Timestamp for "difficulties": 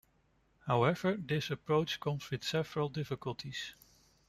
2.89-3.75